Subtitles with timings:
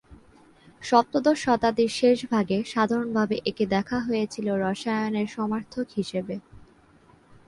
[0.81, 6.35] সপ্তদশ শতাব্দীর শেষভাগে সাধারণভাবে একে দেখা হয়েছিল রসায়নের সমার্থক হিসেবে।